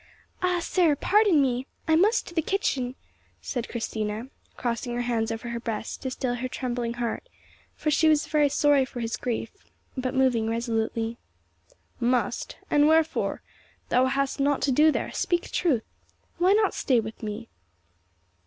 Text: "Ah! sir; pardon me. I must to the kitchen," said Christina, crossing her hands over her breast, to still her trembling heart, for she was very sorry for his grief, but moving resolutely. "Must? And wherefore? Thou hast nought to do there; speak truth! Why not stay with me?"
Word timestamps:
"Ah! 0.41 0.57
sir; 0.61 0.95
pardon 0.95 1.39
me. 1.43 1.67
I 1.87 1.95
must 1.95 2.25
to 2.25 2.33
the 2.33 2.41
kitchen," 2.41 2.95
said 3.39 3.69
Christina, 3.69 4.31
crossing 4.57 4.95
her 4.95 5.03
hands 5.03 5.31
over 5.31 5.49
her 5.49 5.59
breast, 5.59 6.01
to 6.01 6.09
still 6.09 6.33
her 6.33 6.47
trembling 6.47 6.95
heart, 6.95 7.29
for 7.75 7.91
she 7.91 8.09
was 8.09 8.25
very 8.25 8.49
sorry 8.49 8.83
for 8.83 8.99
his 8.99 9.15
grief, 9.15 9.51
but 9.95 10.15
moving 10.15 10.49
resolutely. 10.49 11.17
"Must? 11.99 12.57
And 12.71 12.87
wherefore? 12.87 13.43
Thou 13.89 14.07
hast 14.07 14.39
nought 14.39 14.63
to 14.63 14.71
do 14.71 14.91
there; 14.91 15.11
speak 15.11 15.51
truth! 15.51 15.83
Why 16.39 16.53
not 16.53 16.73
stay 16.73 16.99
with 16.99 17.21
me?" 17.21 17.47